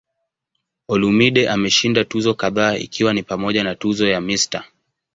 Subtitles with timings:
[0.93, 4.63] Olumide ameshinda tuzo kadhaa ikiwa ni pamoja na tuzo ya "Mr.